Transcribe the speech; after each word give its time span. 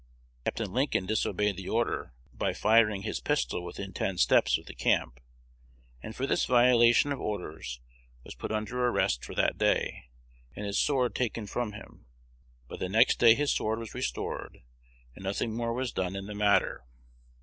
Capt. 0.45 0.59
Lincoln 0.61 1.05
disobeyed 1.05 1.57
the 1.57 1.69
order 1.69 2.15
by 2.33 2.53
firing 2.53 3.03
his 3.03 3.19
pistol 3.19 3.63
within 3.63 3.93
ten 3.93 4.17
steps 4.17 4.57
of 4.57 4.65
the 4.65 4.73
camp, 4.73 5.19
and 6.01 6.15
for 6.15 6.25
this 6.25 6.45
violation 6.45 7.11
of 7.11 7.21
orders 7.21 7.79
was 8.23 8.33
put 8.33 8.51
under 8.51 8.83
arrest 8.87 9.23
for 9.23 9.35
that 9.35 9.59
day, 9.59 10.05
and 10.55 10.65
his 10.65 10.79
sword 10.79 11.13
taken 11.13 11.45
from 11.45 11.73
him; 11.73 12.07
but 12.67 12.79
the 12.79 12.89
next 12.89 13.19
day 13.19 13.35
his 13.35 13.53
sword 13.53 13.77
was 13.77 13.93
restored, 13.93 14.63
and 15.13 15.23
nothing 15.23 15.53
more 15.53 15.71
was 15.71 15.91
done 15.93 16.15
in 16.15 16.25
the 16.25 16.33
matter." 16.33 16.83